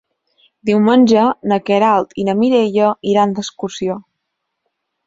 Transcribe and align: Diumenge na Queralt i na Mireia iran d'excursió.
Diumenge 0.69 1.25
na 1.53 1.59
Queralt 1.67 2.17
i 2.23 2.27
na 2.31 2.37
Mireia 2.41 2.91
iran 3.13 3.39
d'excursió. 3.39 4.03